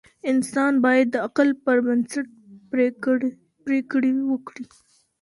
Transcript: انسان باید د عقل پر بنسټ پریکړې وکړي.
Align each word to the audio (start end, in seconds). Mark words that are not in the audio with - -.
انسان 0.31 0.73
باید 0.85 1.07
د 1.11 1.15
عقل 1.27 1.49
پر 1.63 1.77
بنسټ 1.85 2.27
پریکړې 3.63 4.13
وکړي. 4.31 4.65